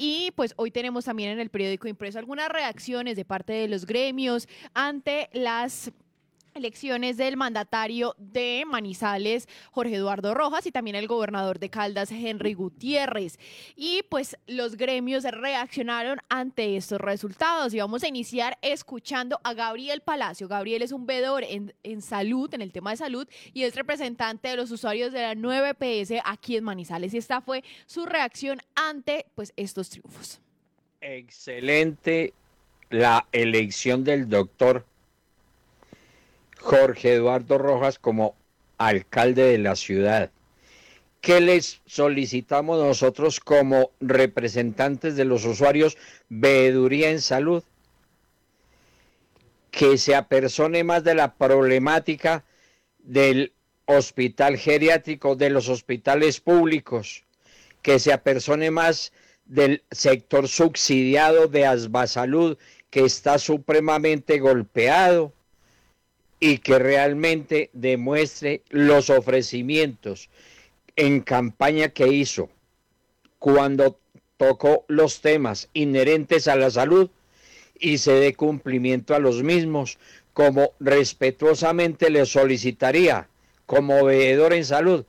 y 0.00 0.30
pues 0.34 0.54
hoy 0.56 0.70
tenemos 0.70 1.04
también 1.04 1.28
en 1.30 1.40
el 1.40 1.50
periódico 1.50 1.86
impreso 1.86 2.18
algunas 2.18 2.48
reacciones 2.48 3.16
de 3.16 3.26
parte 3.26 3.52
de 3.52 3.68
los 3.68 3.84
gremios 3.84 4.48
ante 4.72 5.28
las 5.34 5.92
elecciones 6.60 7.16
del 7.16 7.36
mandatario 7.36 8.14
de 8.18 8.64
Manizales, 8.66 9.48
Jorge 9.72 9.96
Eduardo 9.96 10.34
Rojas, 10.34 10.66
y 10.66 10.70
también 10.70 10.94
el 10.94 11.08
gobernador 11.08 11.58
de 11.58 11.70
Caldas, 11.70 12.12
Henry 12.12 12.54
Gutiérrez. 12.54 13.38
Y 13.76 14.02
pues 14.08 14.36
los 14.46 14.76
gremios 14.76 15.24
reaccionaron 15.24 16.18
ante 16.28 16.76
estos 16.76 17.00
resultados. 17.00 17.74
Y 17.74 17.78
vamos 17.80 18.02
a 18.02 18.08
iniciar 18.08 18.58
escuchando 18.62 19.40
a 19.42 19.54
Gabriel 19.54 20.02
Palacio. 20.02 20.48
Gabriel 20.48 20.82
es 20.82 20.92
un 20.92 21.06
vedor 21.06 21.44
en, 21.44 21.74
en 21.82 22.02
salud, 22.02 22.52
en 22.54 22.62
el 22.62 22.72
tema 22.72 22.90
de 22.90 22.98
salud, 22.98 23.26
y 23.52 23.64
es 23.64 23.74
representante 23.74 24.48
de 24.48 24.56
los 24.56 24.70
usuarios 24.70 25.12
de 25.12 25.22
la 25.22 25.34
9PS 25.34 26.20
aquí 26.24 26.56
en 26.56 26.64
Manizales. 26.64 27.14
Y 27.14 27.18
esta 27.18 27.40
fue 27.40 27.64
su 27.86 28.06
reacción 28.06 28.60
ante 28.74 29.26
pues 29.34 29.52
estos 29.56 29.90
triunfos. 29.90 30.40
Excelente 31.00 32.34
la 32.90 33.26
elección 33.32 34.04
del 34.04 34.28
doctor 34.28 34.84
Jorge 36.70 37.14
Eduardo 37.14 37.58
Rojas 37.58 37.98
como 37.98 38.36
alcalde 38.78 39.42
de 39.42 39.58
la 39.58 39.74
ciudad. 39.74 40.30
¿Qué 41.20 41.40
les 41.40 41.80
solicitamos 41.84 42.78
nosotros 42.78 43.40
como 43.40 43.90
representantes 43.98 45.16
de 45.16 45.24
los 45.24 45.44
usuarios 45.44 45.98
veeduría 46.28 47.10
en 47.10 47.20
salud? 47.20 47.64
Que 49.72 49.98
se 49.98 50.14
apersone 50.14 50.84
más 50.84 51.02
de 51.02 51.16
la 51.16 51.34
problemática 51.34 52.44
del 53.00 53.52
hospital 53.86 54.56
geriátrico, 54.56 55.34
de 55.34 55.50
los 55.50 55.68
hospitales 55.68 56.38
públicos, 56.38 57.24
que 57.82 57.98
se 57.98 58.12
apersone 58.12 58.70
más 58.70 59.12
del 59.44 59.82
sector 59.90 60.46
subsidiado 60.46 61.48
de 61.48 61.66
Asbasalud, 61.66 62.58
que 62.90 63.04
está 63.04 63.38
supremamente 63.38 64.38
golpeado 64.38 65.32
y 66.40 66.58
que 66.58 66.78
realmente 66.78 67.68
demuestre 67.74 68.62
los 68.70 69.10
ofrecimientos 69.10 70.30
en 70.96 71.20
campaña 71.20 71.90
que 71.90 72.08
hizo 72.08 72.48
cuando 73.38 73.98
tocó 74.38 74.84
los 74.88 75.20
temas 75.20 75.68
inherentes 75.74 76.48
a 76.48 76.56
la 76.56 76.70
salud 76.70 77.10
y 77.78 77.98
se 77.98 78.12
dé 78.12 78.34
cumplimiento 78.34 79.14
a 79.14 79.18
los 79.18 79.42
mismos, 79.42 79.98
como 80.32 80.72
respetuosamente 80.80 82.10
le 82.10 82.24
solicitaría 82.24 83.28
como 83.66 84.04
veedor 84.04 84.52
en 84.52 84.64
salud 84.64 85.04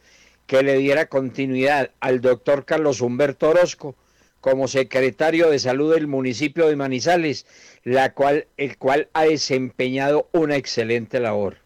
que 0.48 0.64
le 0.64 0.78
diera 0.78 1.06
continuidad 1.06 1.92
al 2.02 2.20
doctor 2.20 2.66
Carlos 2.66 3.00
Humberto 3.00 3.50
Orozco 3.50 3.96
como 4.42 4.68
secretario 4.68 5.50
de 5.50 5.60
salud 5.60 5.94
del 5.94 6.08
municipio 6.08 6.68
de 6.68 6.76
Manizales, 6.76 7.46
la 7.84 8.14
cual, 8.14 8.48
el 8.58 8.78
cual 8.78 9.08
ha 9.14 9.24
desempeñado 9.24 10.28
una 10.34 10.56
excelente 10.58 11.20
labor. 11.20 11.58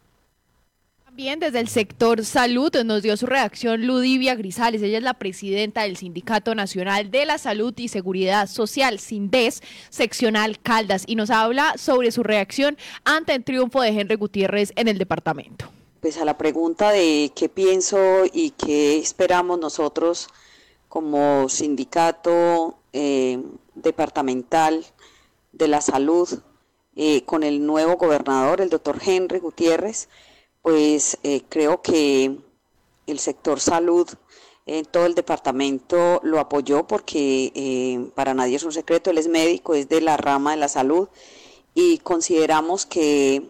También 1.06 1.40
desde 1.40 1.62
el 1.62 1.70
sector 1.70 2.26
salud 2.26 2.76
nos 2.84 3.02
dio 3.02 3.16
su 3.16 3.26
reacción 3.26 3.88
Ludivia 3.88 4.36
Grisales. 4.36 4.82
Ella 4.82 4.98
es 4.98 5.04
la 5.04 5.14
presidenta 5.14 5.84
del 5.84 5.96
Sindicato 5.96 6.54
Nacional 6.56 7.10
de 7.10 7.26
la 7.26 7.38
Salud 7.38 7.74
y 7.78 7.88
Seguridad 7.88 8.48
Social, 8.48 9.00
SINDES, 9.00 9.64
seccional 9.90 10.60
Caldas, 10.60 11.06
y 11.08 11.16
nos 11.16 11.30
habla 11.30 11.76
sobre 11.78 12.12
su 12.12 12.22
reacción 12.22 12.78
ante 13.06 13.34
el 13.34 13.46
triunfo 13.46 13.82
de 13.82 13.90
Henry 13.90 14.16
Gutiérrez 14.16 14.74
en 14.76 14.90
el 14.90 14.98
departamento. 14.98 15.72
Pues 16.02 16.18
a 16.18 16.26
la 16.26 16.38
pregunta 16.38 16.92
de 16.92 17.32
qué 17.34 17.48
pienso 17.48 18.26
y 18.34 18.50
qué 18.50 18.98
esperamos 18.98 19.58
nosotros 19.58 20.28
como 20.96 21.50
sindicato 21.50 22.78
eh, 22.94 23.44
departamental 23.74 24.86
de 25.52 25.68
la 25.68 25.82
salud 25.82 26.30
eh, 26.96 27.26
con 27.26 27.44
el 27.44 27.66
nuevo 27.66 27.98
gobernador, 27.98 28.62
el 28.62 28.70
doctor 28.70 28.98
Henry 29.06 29.40
Gutiérrez, 29.40 30.08
pues 30.62 31.18
eh, 31.24 31.42
creo 31.50 31.82
que 31.82 32.38
el 33.08 33.20
sector 33.20 33.60
salud 33.60 34.08
en 34.66 34.86
todo 34.86 35.06
el 35.06 35.16
departamento 35.16 36.22
lo 36.24 36.40
apoyó 36.40 36.88
porque 36.88 38.10
para 38.16 38.34
nadie 38.34 38.56
es 38.56 38.64
un 38.64 38.72
secreto, 38.72 39.10
él 39.10 39.18
es 39.18 39.28
médico, 39.28 39.76
es 39.76 39.90
de 39.90 40.00
la 40.00 40.16
rama 40.16 40.52
de 40.52 40.58
la 40.58 40.70
salud 40.70 41.10
y 41.74 41.98
consideramos 41.98 42.86
que 42.86 43.50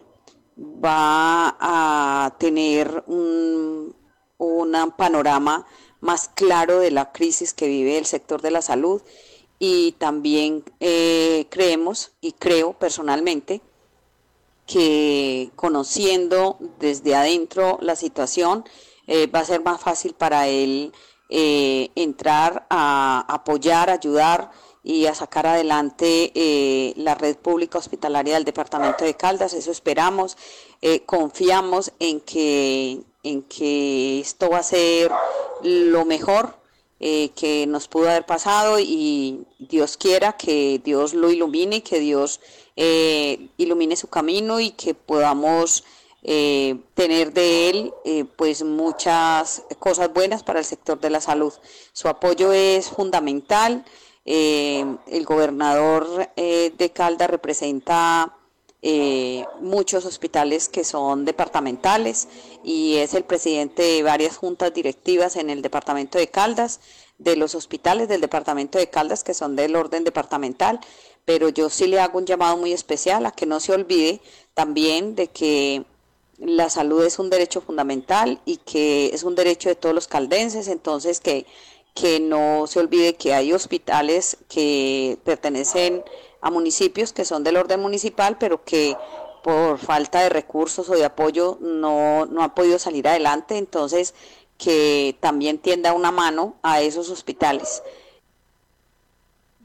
va 0.58 1.56
a 1.60 2.34
tener 2.40 3.04
un, 3.06 3.94
panorama 4.96 5.66
más 6.00 6.28
claro 6.28 6.78
de 6.78 6.90
la 6.90 7.12
crisis 7.12 7.52
que 7.52 7.66
vive 7.66 7.98
el 7.98 8.06
sector 8.06 8.42
de 8.42 8.50
la 8.50 8.62
salud 8.62 9.02
y 9.58 9.92
también 9.92 10.64
eh, 10.80 11.46
creemos 11.50 12.12
y 12.20 12.32
creo 12.32 12.74
personalmente 12.74 13.60
que 14.66 15.50
conociendo 15.56 16.58
desde 16.78 17.14
adentro 17.14 17.78
la 17.80 17.96
situación 17.96 18.64
eh, 19.06 19.26
va 19.28 19.40
a 19.40 19.44
ser 19.44 19.62
más 19.62 19.80
fácil 19.80 20.14
para 20.14 20.48
él 20.48 20.92
eh, 21.28 21.90
entrar 21.94 22.66
a 22.68 23.24
apoyar, 23.28 23.90
ayudar 23.90 24.50
y 24.82 25.06
a 25.06 25.14
sacar 25.14 25.46
adelante 25.48 26.94
la 26.96 27.16
red 27.16 27.36
pública 27.36 27.78
hospitalaria 27.78 28.34
del 28.34 28.44
departamento 28.44 29.04
de 29.04 29.14
Caldas. 29.14 29.52
Eso 29.52 29.72
esperamos, 29.72 30.36
confiamos 31.06 31.92
en 31.98 32.20
que, 32.20 33.02
en 33.26 33.42
que 33.42 34.20
esto 34.20 34.48
va 34.50 34.58
a 34.58 34.62
ser 34.62 35.10
lo 35.62 36.04
mejor 36.04 36.54
eh, 37.00 37.30
que 37.34 37.66
nos 37.66 37.88
pudo 37.88 38.08
haber 38.08 38.24
pasado 38.24 38.78
y 38.78 39.44
Dios 39.58 39.96
quiera 39.96 40.32
que 40.36 40.80
Dios 40.82 41.12
lo 41.12 41.30
ilumine, 41.30 41.82
que 41.82 41.98
Dios 42.00 42.40
eh, 42.76 43.48
ilumine 43.58 43.96
su 43.96 44.08
camino 44.08 44.60
y 44.60 44.70
que 44.70 44.94
podamos 44.94 45.84
eh, 46.22 46.76
tener 46.94 47.32
de 47.32 47.70
él 47.70 47.92
pues 48.36 48.62
muchas 48.62 49.62
cosas 49.78 50.12
buenas 50.12 50.42
para 50.42 50.60
el 50.60 50.64
sector 50.64 50.98
de 51.00 51.10
la 51.10 51.20
salud. 51.20 51.52
Su 51.92 52.08
apoyo 52.08 52.52
es 52.52 52.88
fundamental. 52.88 53.84
el 54.24 55.24
gobernador 55.24 56.30
de 56.36 56.92
Calda 56.94 57.26
representa 57.26 58.35
eh, 58.88 59.44
muchos 59.58 60.04
hospitales 60.04 60.68
que 60.68 60.84
son 60.84 61.24
departamentales 61.24 62.28
y 62.62 62.98
es 62.98 63.14
el 63.14 63.24
presidente 63.24 63.82
de 63.82 64.04
varias 64.04 64.36
juntas 64.36 64.72
directivas 64.72 65.34
en 65.34 65.50
el 65.50 65.60
departamento 65.60 66.18
de 66.18 66.28
Caldas, 66.28 66.78
de 67.18 67.34
los 67.34 67.56
hospitales 67.56 68.06
del 68.06 68.20
departamento 68.20 68.78
de 68.78 68.88
Caldas 68.88 69.24
que 69.24 69.34
son 69.34 69.56
del 69.56 69.74
orden 69.74 70.04
departamental, 70.04 70.78
pero 71.24 71.48
yo 71.48 71.68
sí 71.68 71.88
le 71.88 71.98
hago 71.98 72.18
un 72.18 72.26
llamado 72.26 72.58
muy 72.58 72.72
especial 72.72 73.26
a 73.26 73.32
que 73.32 73.44
no 73.44 73.58
se 73.58 73.72
olvide 73.72 74.20
también 74.54 75.16
de 75.16 75.26
que 75.26 75.84
la 76.38 76.70
salud 76.70 77.04
es 77.04 77.18
un 77.18 77.28
derecho 77.28 77.60
fundamental 77.62 78.40
y 78.44 78.58
que 78.58 79.06
es 79.12 79.24
un 79.24 79.34
derecho 79.34 79.68
de 79.68 79.74
todos 79.74 79.96
los 79.96 80.06
caldenses, 80.06 80.68
entonces 80.68 81.18
que, 81.18 81.44
que 81.92 82.20
no 82.20 82.68
se 82.68 82.78
olvide 82.78 83.16
que 83.16 83.34
hay 83.34 83.52
hospitales 83.52 84.36
que 84.48 85.18
pertenecen 85.24 86.04
a 86.40 86.50
municipios 86.50 87.12
que 87.12 87.24
son 87.24 87.44
del 87.44 87.56
orden 87.56 87.80
municipal, 87.80 88.36
pero 88.38 88.64
que 88.64 88.96
por 89.42 89.78
falta 89.78 90.22
de 90.22 90.28
recursos 90.28 90.88
o 90.88 90.94
de 90.94 91.04
apoyo 91.04 91.58
no, 91.60 92.26
no 92.26 92.42
han 92.42 92.54
podido 92.54 92.78
salir 92.78 93.06
adelante, 93.06 93.58
entonces 93.58 94.14
que 94.58 95.16
también 95.20 95.58
tienda 95.58 95.92
una 95.92 96.10
mano 96.10 96.56
a 96.62 96.80
esos 96.80 97.10
hospitales. 97.10 97.82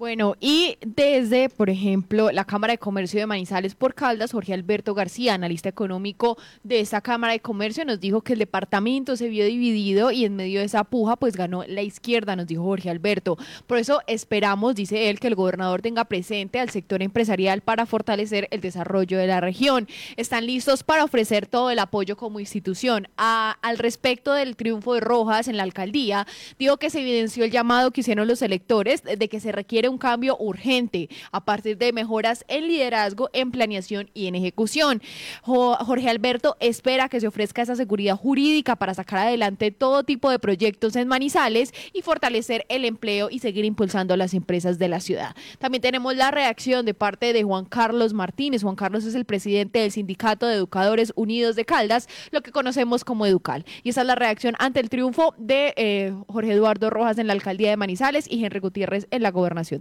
Bueno, 0.02 0.36
y 0.40 0.80
desde, 0.84 1.48
por 1.48 1.70
ejemplo, 1.70 2.32
la 2.32 2.46
Cámara 2.46 2.74
de 2.74 2.80
Comercio 2.80 3.20
de 3.20 3.28
Manizales 3.28 3.76
por 3.76 3.94
Caldas, 3.94 4.32
Jorge 4.32 4.52
Alberto 4.52 4.96
García, 4.96 5.36
analista 5.36 5.70
económico 5.70 6.40
de 6.64 6.80
esta 6.80 7.02
Cámara 7.02 7.34
de 7.34 7.40
Comercio, 7.40 7.86
nos 7.86 8.00
dijo 8.00 8.22
que 8.22 8.34
el 8.34 8.40
departamento 8.40 9.16
se 9.16 9.30
vio 9.30 9.46
dividido 9.46 10.10
y 10.10 10.26
en 10.26 10.36
medio 10.36 10.60
de 10.60 10.66
esa 10.66 10.86
puja, 10.86 11.18
pues 11.18 11.36
ganó 11.36 11.64
la 11.68 11.84
izquierda, 11.84 12.36
nos 12.36 12.48
dijo 12.48 12.64
Jorge 12.64 12.90
Alberto. 12.90 13.38
Por 13.68 13.78
eso 13.78 14.02
esperamos, 14.08 14.74
dice 14.74 15.12
él, 15.12 15.20
que 15.20 15.28
el 15.28 15.36
gobernador 15.36 15.84
tenga 15.84 16.06
presente 16.06 16.60
al 16.60 16.72
sector 16.72 17.04
empresarial 17.04 17.62
para 17.62 17.86
fortalecer 17.86 18.48
el 18.50 18.62
desarrollo 18.62 19.20
de 19.20 19.28
la 19.28 19.40
región. 19.40 19.88
Están 20.18 20.48
listos 20.48 20.82
para 20.82 21.04
ofrecer 21.04 21.46
todo 21.46 21.70
el 21.70 21.78
apoyo 21.78 22.18
como 22.18 22.40
institución. 22.40 23.08
al 23.18 23.78
respecto 23.78 24.34
del 24.34 24.56
triunfo 24.56 24.96
de 24.96 25.02
Rojas 25.02 25.48
en 25.48 25.58
la 25.58 25.64
alcaldía, 25.64 26.26
dijo 26.58 26.78
que 26.78 26.90
se 26.90 27.02
evidenció 27.02 27.44
el 27.44 27.52
llamado 27.52 27.92
que 27.92 28.02
hicieron 28.02 28.28
los 28.28 28.42
electores 28.42 29.04
de 29.04 29.30
que 29.30 29.40
se 29.40 29.52
requiere 29.52 29.91
un 29.92 29.98
cambio 29.98 30.38
urgente 30.40 31.10
a 31.32 31.44
partir 31.46 31.78
de 31.78 31.94
mejoras 31.94 32.44
en 32.48 32.68
liderazgo, 32.68 33.30
en 33.34 33.52
planeación 33.52 34.10
y 34.14 34.28
en 34.28 34.36
ejecución. 34.36 35.02
Jorge 35.44 36.10
Alberto 36.10 36.58
espera 36.60 37.10
que 37.10 37.20
se 37.20 37.28
ofrezca 37.28 37.62
esa 37.62 37.76
seguridad 37.76 38.16
jurídica 38.16 38.76
para 38.76 38.94
sacar 38.94 39.20
adelante 39.20 39.72
todo 39.72 40.04
tipo 40.04 40.30
de 40.30 40.40
proyectos 40.40 40.96
en 40.96 41.08
Manizales 41.08 41.74
y 41.94 42.02
fortalecer 42.02 42.66
el 42.70 42.86
empleo 42.86 43.30
y 43.30 43.40
seguir 43.40 43.66
impulsando 43.66 44.16
las 44.18 44.34
empresas 44.34 44.80
de 44.80 44.88
la 44.88 45.00
ciudad. 45.00 45.36
También 45.60 45.82
tenemos 45.82 46.16
la 46.16 46.32
reacción 46.32 46.86
de 46.86 46.94
parte 46.94 47.34
de 47.34 47.44
Juan 47.44 47.66
Carlos 47.66 48.14
Martínez. 48.14 48.64
Juan 48.64 48.76
Carlos 48.76 49.06
es 49.06 49.16
el 49.16 49.26
presidente 49.26 49.80
del 49.80 49.92
Sindicato 49.92 50.48
de 50.48 50.56
Educadores 50.56 51.12
Unidos 51.16 51.56
de 51.56 51.66
Caldas, 51.66 52.08
lo 52.32 52.42
que 52.42 52.52
conocemos 52.52 53.04
como 53.04 53.26
Educal. 53.26 53.66
Y 53.84 53.90
esa 53.90 54.02
es 54.02 54.08
la 54.08 54.16
reacción 54.16 54.56
ante 54.60 54.80
el 54.80 54.90
triunfo 54.90 55.34
de 55.38 55.74
eh, 55.78 56.14
Jorge 56.28 56.54
Eduardo 56.54 56.90
Rojas 56.90 57.18
en 57.18 57.28
la 57.28 57.34
alcaldía 57.34 57.70
de 57.70 57.78
Manizales 57.78 58.26
y 58.30 58.44
Henry 58.44 58.60
Gutiérrez 58.60 59.08
en 59.12 59.24
la 59.24 59.32
gobernación 59.32 59.81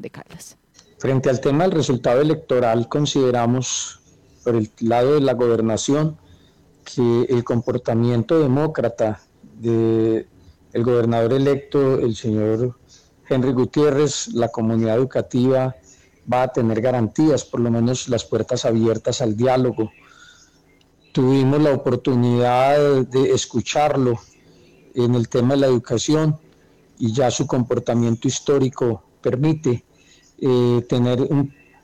Frente 0.99 1.31
al 1.31 1.41
tema 1.41 1.65
del 1.65 1.73
resultado 1.73 2.21
electoral, 2.21 2.89
consideramos 2.89 4.01
por 4.45 4.57
el 4.57 4.71
lado 4.81 5.15
de 5.15 5.21
la 5.21 5.35
gobernación 5.35 6.17
que 6.85 7.23
el 7.29 7.45
comportamiento 7.45 8.39
demócrata 8.39 9.21
del 9.59 10.27
el 10.73 10.85
gobernador 10.85 11.33
electo, 11.33 11.99
el 11.99 12.15
señor 12.15 12.77
Henry 13.29 13.53
Gutiérrez, 13.53 14.29
la 14.35 14.49
comunidad 14.49 14.97
educativa 14.97 15.75
va 16.33 16.43
a 16.43 16.53
tener 16.53 16.81
garantías, 16.81 17.45
por 17.45 17.61
lo 17.61 17.71
menos 17.71 18.09
las 18.09 18.25
puertas 18.25 18.65
abiertas 18.65 19.21
al 19.21 19.37
diálogo. 19.37 19.91
Tuvimos 21.13 21.61
la 21.61 21.73
oportunidad 21.73 23.05
de 23.07 23.33
escucharlo 23.33 24.19
en 24.95 25.15
el 25.15 25.29
tema 25.29 25.55
de 25.55 25.61
la 25.61 25.67
educación 25.67 26.39
y 26.99 27.13
ya 27.13 27.31
su 27.31 27.47
comportamiento 27.47 28.29
histórico 28.29 29.03
permite 29.21 29.85
eh, 30.41 30.85
tener 30.89 31.29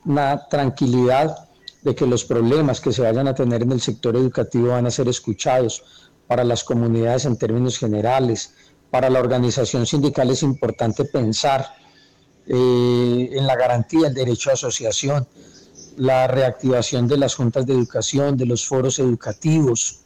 una 0.05 0.47
tranquilidad 0.49 1.37
de 1.82 1.94
que 1.94 2.06
los 2.06 2.25
problemas 2.25 2.81
que 2.81 2.93
se 2.93 3.03
vayan 3.03 3.29
a 3.29 3.35
tener 3.35 3.62
en 3.62 3.73
el 3.73 3.81
sector 3.81 4.17
educativo 4.17 4.69
van 4.69 4.87
a 4.87 4.91
ser 4.91 5.08
escuchados 5.08 6.11
para 6.26 6.43
las 6.43 6.64
comunidades 6.64 7.25
en 7.26 7.37
términos 7.37 7.79
generales. 7.79 8.55
Para 8.91 9.11
la 9.11 9.20
organización 9.20 9.87
sindical 9.87 10.31
es 10.31 10.43
importante 10.43 11.05
pensar 11.05 11.67
eh, 12.47 13.31
en 13.32 13.47
la 13.47 13.56
garantía 13.56 14.03
del 14.03 14.14
derecho 14.14 14.50
a 14.50 14.55
asociación, 14.55 15.26
la 15.97 16.26
reactivación 16.26 17.09
de 17.09 17.19
las 17.19 17.35
juntas 17.35 17.67
de 17.67 17.75
educación, 17.75 18.37
de 18.37 18.47
los 18.47 18.67
foros 18.67 18.99
educativos, 18.99 20.00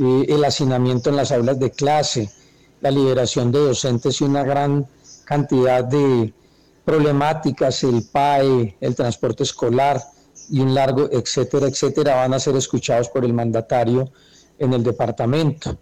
eh, 0.00 0.26
el 0.28 0.44
hacinamiento 0.44 1.10
en 1.10 1.16
las 1.16 1.32
aulas 1.32 1.58
de 1.58 1.70
clase, 1.70 2.30
la 2.80 2.90
liberación 2.90 3.50
de 3.50 3.58
docentes 3.58 4.20
y 4.20 4.24
una 4.24 4.44
gran 4.44 4.86
cantidad 5.24 5.84
de 5.84 6.32
problemáticas, 6.88 7.84
el 7.84 8.02
PAE, 8.10 8.78
el 8.80 8.94
transporte 8.94 9.42
escolar 9.42 10.00
y 10.48 10.60
un 10.60 10.74
largo, 10.74 11.06
etcétera, 11.12 11.66
etcétera, 11.66 12.14
van 12.14 12.32
a 12.32 12.38
ser 12.38 12.56
escuchados 12.56 13.10
por 13.10 13.26
el 13.26 13.34
mandatario 13.34 14.10
en 14.58 14.72
el 14.72 14.82
departamento. 14.82 15.76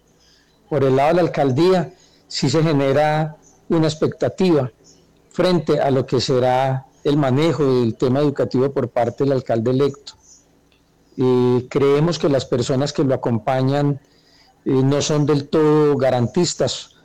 Por 0.69 0.83
el 0.83 0.97
lado 0.97 1.09
de 1.11 1.15
la 1.15 1.21
alcaldía, 1.21 1.93
sí 2.27 2.49
se 2.49 2.61
genera 2.61 3.37
una 3.69 3.87
expectativa 3.87 4.69
frente 5.29 5.79
a 5.79 5.91
lo 5.91 6.05
que 6.05 6.19
será 6.19 6.87
el 7.05 7.15
manejo 7.15 7.63
del 7.63 7.95
tema 7.95 8.19
educativo 8.19 8.73
por 8.73 8.89
parte 8.89 9.23
del 9.23 9.31
alcalde 9.31 9.71
electo. 9.71 10.11
creemos 11.69 12.19
que 12.19 12.27
las 12.27 12.43
personas 12.43 12.91
que 12.91 13.05
lo 13.05 13.13
acompañan 13.13 14.01
eh, 14.65 14.71
no 14.71 15.01
son 15.01 15.25
del 15.25 15.47
todo 15.47 15.95
garantistas 15.95 16.96